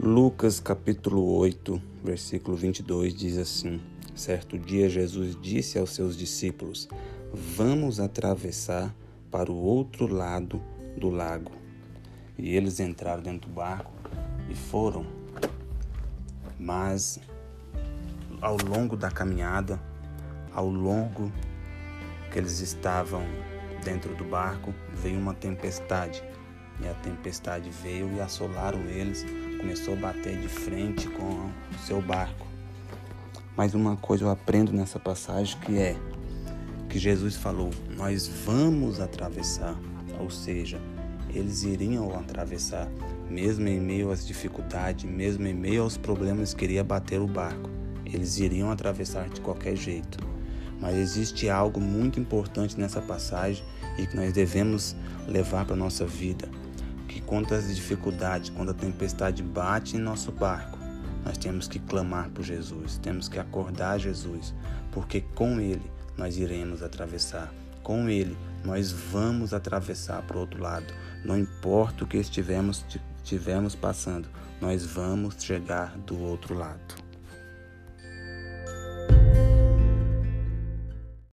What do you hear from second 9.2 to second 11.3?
para o outro lado do